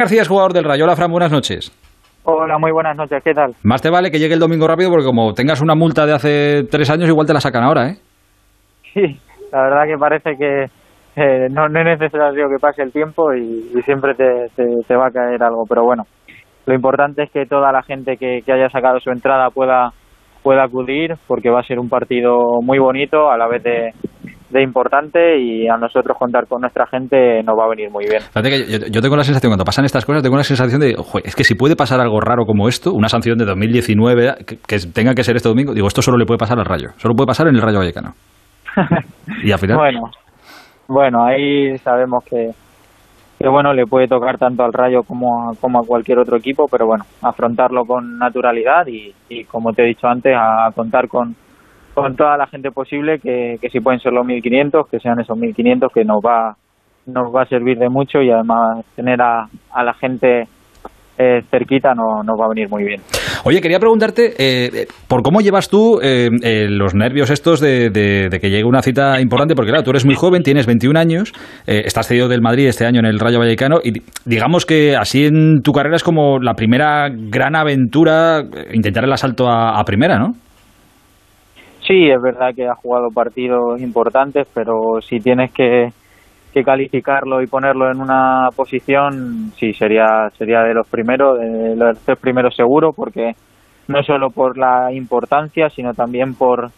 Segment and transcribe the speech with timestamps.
[0.00, 0.84] García es jugador del Rayo.
[0.84, 1.70] Hola, Fran, buenas noches.
[2.24, 3.52] Hola, muy buenas noches, ¿qué tal?
[3.62, 6.62] Más te vale que llegue el domingo rápido porque como tengas una multa de hace
[6.70, 7.96] tres años, igual te la sacan ahora, ¿eh?
[8.94, 9.20] Sí,
[9.52, 10.64] la verdad que parece que
[11.16, 15.10] eh, no, no, es necesario que pase el tiempo y, siempre te, te, va a
[15.10, 16.04] caer algo, pero bueno,
[16.64, 19.92] lo importante es que toda la gente que, que haya sacado su entrada pueda
[20.42, 23.90] pueda acudir porque va a ser un partido muy bonito a la vez de,
[24.50, 28.22] de importante y a nosotros contar con nuestra gente nos va a venir muy bien.
[28.90, 31.54] yo, tengo la sensación, cuando pasan estas cosas, tengo la sensación de, es que si
[31.54, 35.48] puede pasar algo raro como esto, una sanción de 2019 que, tenga que ser este
[35.48, 37.78] domingo, digo, esto solo le puede pasar al Rayo, solo puede pasar en el Rayo
[37.78, 38.12] Vallecano.
[39.44, 39.76] y al final...
[39.76, 40.10] bueno,
[40.88, 42.50] bueno, ahí sabemos que,
[43.38, 46.66] que bueno, le puede tocar tanto al Rayo como a, como a cualquier otro equipo,
[46.68, 51.36] pero bueno, afrontarlo con naturalidad y, y como te he dicho antes, a contar con
[51.94, 55.36] con toda la gente posible, que, que si pueden ser los 1.500, que sean esos
[55.36, 56.56] 1.500, que nos va,
[57.06, 60.44] nos va a servir de mucho y además tener a, a la gente
[61.22, 63.02] eh, cerquita no, nos va a venir muy bien.
[63.44, 66.30] Oye, quería preguntarte eh, por cómo llevas tú eh,
[66.70, 70.14] los nervios estos de, de, que llegue una cita importante, porque claro, tú eres muy
[70.14, 71.34] joven, tienes 21 años,
[71.66, 75.60] estás cedido del Madrid este año en el Rayo Vallecano y digamos que así en
[75.62, 80.32] tu carrera es como la primera gran aventura, intentar el asalto a primera, ¿no?
[81.90, 85.88] Sí, es verdad que ha jugado partidos importantes, pero si tienes que,
[86.64, 92.16] calificarlo y ponerlo en una posición, sí, sería, sería de los primeros, de los tres
[92.16, 93.32] primeros seguro, porque
[93.88, 96.70] no solo por la importancia, sino también por,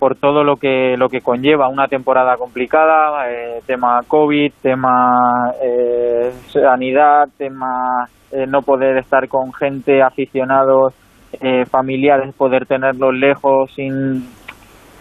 [0.00, 6.32] por todo lo que, lo que conlleva una temporada complicada, eh, tema COVID, tema eh,
[6.48, 10.94] sanidad, tema eh, no poder estar con gente, aficionados
[11.40, 14.24] eh, familiares, poder tenerlos lejos sin...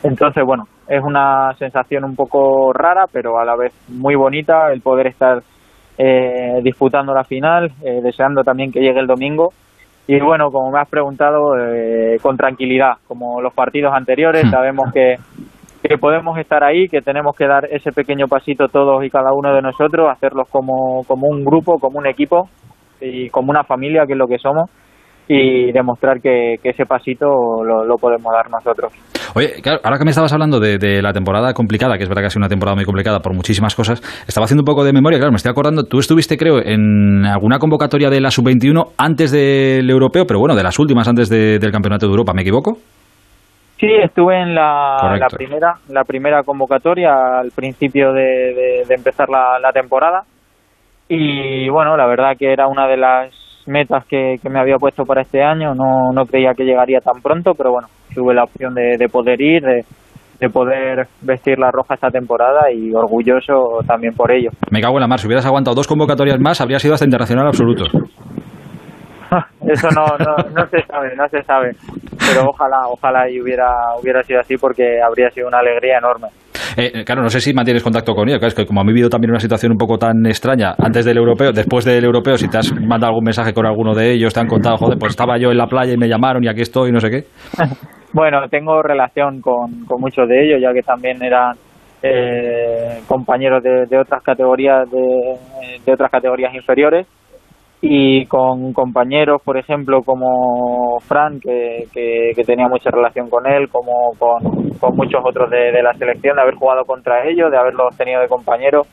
[0.04, 4.82] Entonces, bueno, es una sensación un poco rara, pero a la vez muy bonita el
[4.82, 5.42] poder estar
[5.98, 9.50] eh, disputando la final, eh, deseando también que llegue el domingo.
[10.08, 14.52] Y bueno, como me has preguntado, eh, con tranquilidad, como los partidos anteriores, hmm.
[14.52, 15.16] sabemos que,
[15.82, 19.54] que podemos estar ahí, que tenemos que dar ese pequeño pasito todos y cada uno
[19.54, 22.50] de nosotros, hacerlos como, como un grupo, como un equipo
[23.02, 24.70] y como una familia, que es lo que somos
[25.28, 28.94] y demostrar que, ese pasito lo, podemos dar nosotros.
[29.36, 32.28] Oye, claro, ahora que me estabas hablando de, la temporada complicada, que es verdad que
[32.28, 35.18] ha sido una temporada muy complicada por muchísimas cosas, estaba haciendo un poco de memoria,
[35.18, 39.90] claro, me estoy acordando, tú estuviste, creo, en alguna convocatoria de la Sub-21 antes del
[39.90, 42.78] europeo, pero bueno, de las últimas antes del Campeonato de Europa, ¿me equivoco?
[43.80, 50.24] Sí, estuve en la, primera la primera convocatoria al principio de, empezar la temporada
[51.08, 55.22] y bueno, la verdad que era una de las metas que, me había puesto para
[55.22, 55.74] este año.
[55.74, 59.42] No, no creía que llegaría tan pronto, pero bueno, tuve la opción de, de poder
[59.42, 59.86] ir, de,
[60.40, 64.50] de poder vestir la roja esta temporada y orgulloso también por ello.
[64.72, 67.48] Me cago en la mar, si hubieras aguantado dos convocatorias más, habría sido hasta internacional
[67.48, 67.86] absoluto.
[69.68, 71.72] Eso no, no, no se sabe, no se sabe.
[72.18, 73.68] Pero ojalá, ojalá y hubiera,
[74.02, 76.28] hubiera sido así porque habría sido una alegría enorme.
[76.78, 78.40] Eh, claro, no sé si mantienes contacto con ellos.
[78.40, 81.18] Claro, es que como ha vivido también una situación un poco tan extraña antes del
[81.18, 84.40] europeo, después del europeo, si te has mandado algún mensaje con alguno de ellos, te
[84.40, 86.92] han contado, joder, pues estaba yo en la playa y me llamaron y aquí estoy,
[86.92, 87.24] no sé qué.
[88.14, 91.54] bueno, tengo relación con, con muchos de ellos, ya que también eran
[92.04, 97.08] eh, compañeros de, de, otras categorías de otras categorías inferiores
[97.88, 104.12] y con compañeros, por ejemplo, como Fran, que, que, tenía mucha relación con él, como
[104.18, 108.22] con, con muchos otros de, la selección, de haber jugado contra ellos, de haberlos tenido
[108.22, 108.88] de compañeros,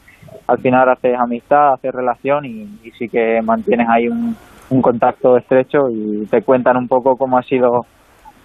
[0.47, 2.67] al final haces amistad, haces relación y,
[2.99, 4.37] sí que mantienes ahí un,
[4.83, 7.87] contacto estrecho y te cuentan un poco cómo ha sido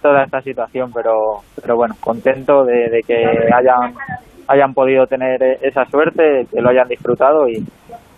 [0.02, 1.12] toda esta situación, pero,
[1.60, 3.16] pero bueno, contento de, de que
[3.54, 3.94] hayan,
[4.48, 7.62] hayan podido tener esa suerte, que lo hayan disfrutado y,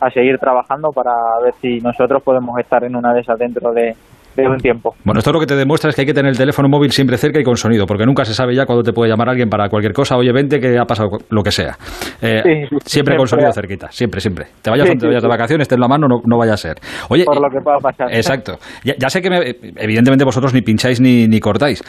[0.00, 1.12] a seguir trabajando para
[1.44, 3.94] ver si nosotros podemos estar en una de esas dentro de,
[4.38, 4.94] un tiempo.
[5.04, 7.18] Bueno, esto lo que te demuestra es que hay que tener el teléfono móvil siempre
[7.18, 9.68] cerca y con sonido, porque nunca se sabe ya cuándo te puede llamar alguien para
[9.68, 10.16] cualquier cosa.
[10.16, 11.76] Oye, vente que ha pasado lo que sea.
[12.22, 14.46] Eh, siempre, con sonido cerquita, siempre, siempre.
[14.62, 16.76] Te vayas, te vayas de vacaciones, estés en la mano, no, no, vaya a ser.
[17.10, 18.06] Oye, por lo que pueda pasar.
[18.14, 18.56] Exacto.
[18.82, 19.28] Ya, sé que
[19.76, 21.82] evidentemente vosotros ni pincháis ni, ni cortáis,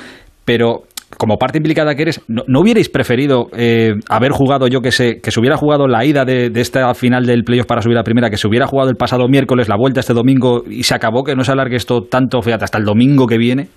[0.43, 0.81] pero
[1.17, 5.31] como parte implicada que eres, ¿no, hubierais preferido eh, haber jugado, yo que sé, que
[5.31, 8.37] se hubiera jugado la ida de, esta final del playoff para subir a primera, que
[8.37, 11.43] se hubiera jugado el pasado miércoles, la vuelta este domingo y se acabó, que no
[11.43, 13.67] se alargue esto tanto, fíjate, hasta el domingo que viene?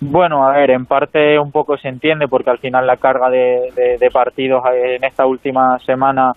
[0.00, 4.10] Bueno, a ver, en parte un poco se entiende porque al final la carga de,
[4.12, 6.32] partidos en esta última semana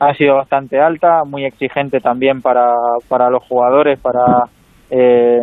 [0.00, 2.74] ha sido bastante alta, muy exigente también para,
[3.08, 4.46] para los jugadores, para
[4.90, 5.38] eh,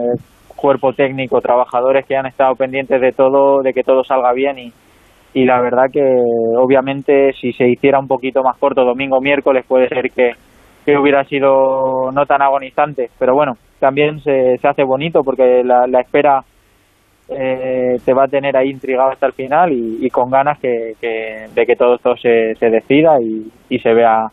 [0.61, 4.71] cuerpo técnico, trabajadores que han estado pendientes de todo, de que todo salga bien y,
[5.33, 6.01] y la verdad que
[6.57, 10.33] obviamente si se hiciera un poquito más corto domingo miércoles puede ser que,
[10.85, 13.09] que hubiera sido no tan agonizante.
[13.17, 16.43] Pero bueno, también se, se hace bonito porque la, la espera
[17.29, 21.65] eh, te va a tener ahí intrigado hasta el final y, con ganas que, de
[21.65, 24.27] que todo esto se, se decida y, se vea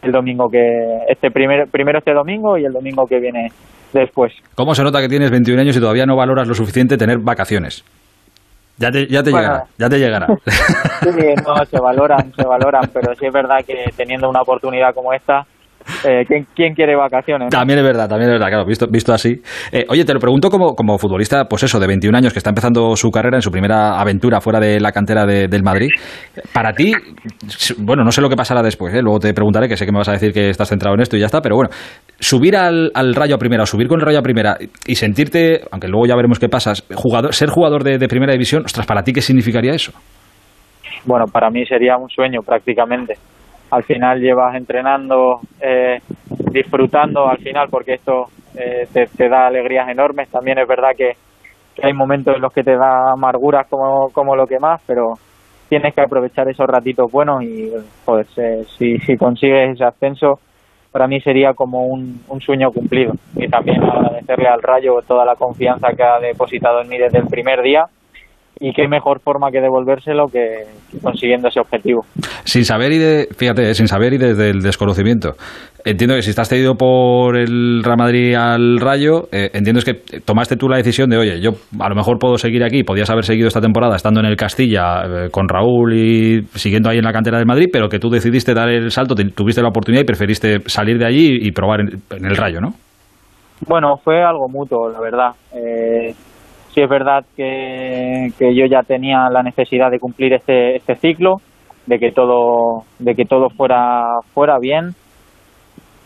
[0.00, 0.58] el domingo que
[1.08, 3.48] este primero primero este domingo y el domingo que viene
[3.92, 4.32] después.
[4.54, 7.84] ¿Cómo se nota que tienes 21 años y todavía no valoras lo suficiente tener vacaciones?
[8.78, 10.26] Ya te, ya te llegará, ya te llegará.
[11.02, 15.12] Sí, no, se valoran, se valoran, pero sí es verdad que teniendo una oportunidad como
[15.12, 15.46] esta,
[16.04, 16.24] eh,
[16.54, 17.50] ¿quién, quiere vacaciones?
[17.50, 19.40] También es verdad, también es verdad, claro, visto, visto así.
[19.72, 22.50] Eh, oye, te lo pregunto como, como futbolista, pues eso, de 21 años, que está
[22.50, 25.88] empezando su carrera en su primera aventura fuera de la cantera del Madrid.
[26.52, 26.92] Para ti,
[27.78, 29.02] bueno, no sé lo que pasará después, ¿eh?
[29.02, 31.16] luego te preguntaré, que sé que me vas a decir que estás centrado en esto
[31.16, 31.70] y ya está, pero bueno,
[32.18, 34.56] subir al, Rayo a primera o subir con el Rayo a primera
[34.86, 38.62] y sentirte, aunque luego ya veremos qué pasa, jugador, ser jugador de, de primera división,
[38.64, 39.92] ostras, ¿para ti qué significaría eso?
[41.04, 43.14] Bueno, para mí sería un sueño prácticamente
[43.70, 45.98] al final llevas entrenando, eh,
[46.50, 48.26] disfrutando al final porque esto
[48.56, 50.28] eh, te, da alegrías enormes.
[50.30, 51.12] También es verdad que,
[51.80, 55.14] hay momentos en los que te da amarguras como, como lo que más, pero
[55.68, 57.70] tienes que aprovechar esos ratitos buenos y
[58.04, 58.26] joder,
[58.76, 60.40] si, si consigues ese ascenso,
[60.90, 63.12] para mí sería como un, un sueño cumplido.
[63.36, 67.28] Y también agradecerle al Rayo toda la confianza que ha depositado en mí desde el
[67.28, 67.86] primer día
[68.60, 70.64] y qué mejor forma que devolvérselo que,
[71.02, 72.02] consiguiendo ese objetivo.
[72.44, 75.34] Sin saber y de, fíjate, sin saber y desde el desconocimiento.
[75.84, 80.20] Entiendo que si estás cedido por el Real Madrid al Rayo, eh, entiendo es que
[80.20, 83.24] tomaste tú la decisión de, oye, yo a lo mejor puedo seguir aquí, podías haber
[83.24, 87.12] seguido esta temporada estando en el Castilla eh, con Raúl y siguiendo ahí en la
[87.12, 90.60] cantera del Madrid, pero que tú decidiste dar el salto, tuviste la oportunidad y preferiste
[90.66, 92.70] salir de allí y probar en, en el Rayo, ¿no?
[93.66, 95.30] Bueno, fue algo mutuo, la verdad.
[96.74, 101.40] Sí es verdad que, yo ya tenía la necesidad de cumplir este, este ciclo,
[101.86, 104.94] de que todo, de que todo fuera, fuera bien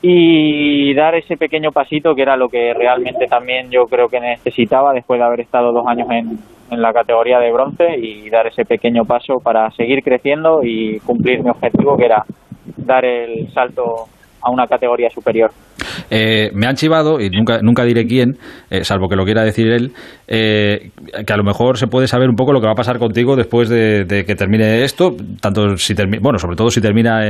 [0.04, 4.92] y dar ese pequeño pasito que era lo que realmente también yo creo que necesitaba
[4.92, 6.38] después de haber estado dos años en,
[6.72, 11.42] en la categoría de bronce y dar ese pequeño paso para seguir creciendo y cumplir
[11.42, 12.24] mi objetivo que era
[12.78, 14.06] dar el salto
[14.40, 15.52] a una categoría superior.
[16.10, 18.34] Eh, me han chivado, y nunca, nunca diré quién,
[18.70, 19.92] eh, salvo que lo quiera decir él,
[20.28, 20.90] eh,
[21.26, 23.36] que a lo mejor se puede saber un poco lo que va a pasar contigo
[23.36, 25.10] después de, que termine esto,
[25.40, 27.22] tanto si bueno, sobre todo si termina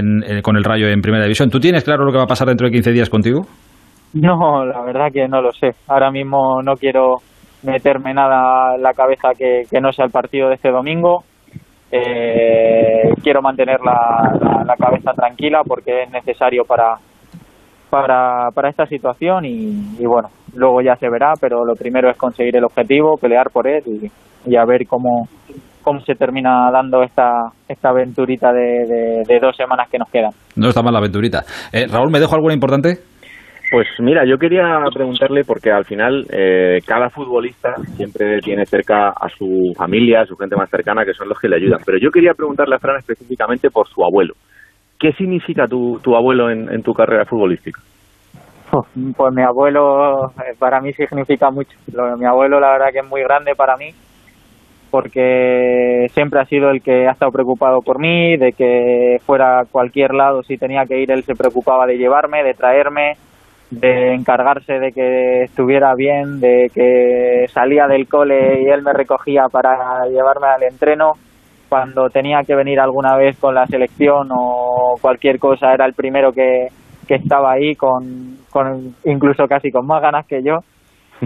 [0.42, 1.50] con el Rayo en Primera División.
[1.50, 3.42] ¿Tú tienes claro lo que va a pasar dentro de 15 días contigo?
[4.14, 5.70] No, la verdad que no lo sé.
[5.88, 7.16] Ahora mismo no quiero
[7.62, 11.24] meterme nada en la cabeza que, no sea el partido de este domingo.
[11.90, 16.96] quiero mantener la, cabeza tranquila porque es necesario para,
[17.92, 22.56] para, para esta situación y, bueno, luego ya se verá, pero lo primero es conseguir
[22.56, 23.82] el objetivo, pelear por él
[24.46, 25.28] y, a ver cómo,
[25.82, 30.30] cómo se termina dando esta, esta aventurita de, de, dos semanas que nos quedan.
[30.56, 31.42] No está mal la aventurita.
[31.70, 32.96] Eh, Raúl, ¿me dejo alguna importante?
[33.70, 39.28] Pues mira, yo quería preguntarle porque al final eh, cada futbolista siempre tiene cerca a
[39.28, 41.80] su familia, a su gente más cercana, que son los que le ayudan.
[41.84, 44.32] Pero yo quería preguntarle a Fran específicamente por su abuelo.
[45.02, 47.80] ¿Qué significa tu, tu abuelo en, tu carrera futbolística?
[48.70, 51.76] Pues mi abuelo eh, para mí significa mucho.
[52.16, 53.90] mi abuelo la verdad que es muy grande para mí
[54.92, 59.64] porque siempre ha sido el que ha estado preocupado por mí, de que fuera a
[59.64, 63.16] cualquier lado, si tenía que ir, él se preocupaba de llevarme, de traerme,
[63.70, 69.46] de encargarse de que estuviera bien, de que salía del cole y él me recogía
[69.50, 71.14] para llevarme al entreno
[71.72, 76.32] cuando tenía que venir alguna vez con la selección o cualquier cosa, era el primero
[76.32, 76.68] que,
[77.06, 80.58] que estaba ahí con, con incluso casi con más ganas que yo.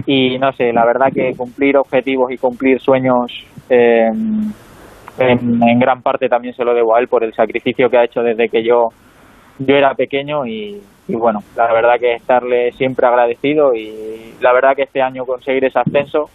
[0.05, 3.31] Y no sé, la verdad que cumplir objetivos y cumplir sueños
[3.67, 4.11] eh,
[5.19, 8.21] en, gran parte también se lo debo a él por el sacrificio que ha hecho
[8.21, 8.89] desde que yo,
[9.57, 14.75] yo era pequeño y, y bueno, la verdad que estarle siempre agradecido y la verdad
[14.75, 16.29] que este año conseguir ese ascenso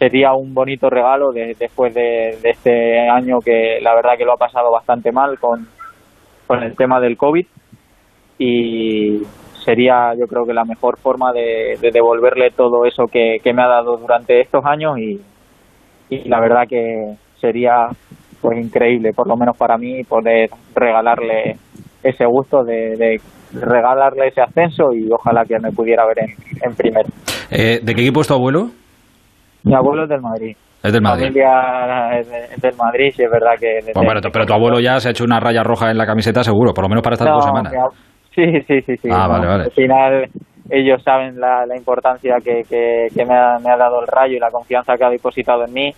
[0.00, 4.70] sería un bonito regalo después de, este año que la verdad que lo ha pasado
[4.70, 5.68] bastante mal con,
[6.50, 7.46] con el tema del COVID
[8.36, 9.22] y
[9.64, 13.96] sería yo creo que la mejor forma de, devolverle todo eso que, me ha dado
[13.98, 15.20] durante estos años y,
[16.08, 17.86] y la verdad que sería
[18.40, 21.54] pues increíble por lo menos para mí poder regalarle
[22.02, 23.20] ese gusto de,
[23.52, 26.30] regalarle ese ascenso y ojalá que me pudiera ver en,
[26.68, 27.08] en primero.
[27.52, 28.70] Eh, ¿De qué equipo es tu abuelo?
[29.62, 30.56] Mi abuelo es del Madrid.
[30.82, 31.26] Es del Madrid.
[31.26, 33.80] familia es, del Madrid, sí, es verdad que...
[33.92, 36.72] Pues pero, tu abuelo ya se ha hecho una raya roja en la camiseta, seguro,
[36.72, 37.72] por lo menos para estas dos semanas.
[38.34, 38.96] Sí, sí, sí.
[38.96, 39.64] sí ah, vale, vale.
[39.64, 40.30] Al final
[40.70, 44.50] ellos saben la, importancia que, que, me, ha, me, ha, dado el rayo y la
[44.50, 45.90] confianza que ha depositado en mí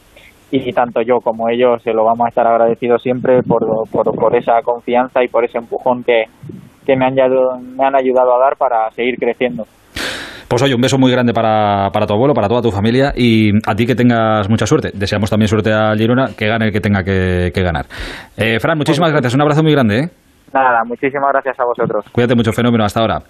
[0.50, 4.36] y tanto yo como ellos se lo vamos a estar agradecidos siempre por, por, por
[4.36, 6.24] esa confianza y por ese empujón que,
[6.84, 9.64] que me han, me han ayudado a dar para seguir creciendo.
[10.52, 13.52] Pues oye, un beso muy grande para, para, tu abuelo, para toda tu familia y
[13.66, 14.90] a ti que tengas mucha suerte.
[14.92, 17.86] Deseamos también suerte a Girona, que gane el que tenga que, ganar.
[18.36, 19.98] Eh, Fran, muchísimas gracias, un abrazo muy grande.
[19.98, 20.08] ¿eh?
[20.52, 22.04] Nada, muchísimas gracias a vosotros.
[22.12, 23.22] Cuídate mucho, fenómeno, hasta ahora.